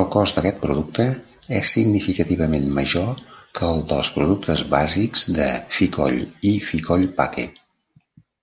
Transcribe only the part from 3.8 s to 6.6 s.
dels productes bàsics de Ficoll i